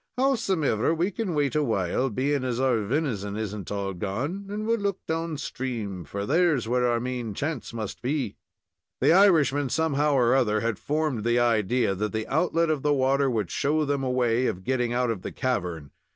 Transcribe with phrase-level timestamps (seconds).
[0.17, 5.05] Howsumever, we can wait awhile, being as our venizon isn't all gone, and we'll look
[5.05, 8.35] down stream, for there's where our main chance must be."
[8.99, 13.29] The Irishman, somehow or other, had formed the idea that the outlet of the water
[13.29, 15.91] would show them a way of getting out of the cavern.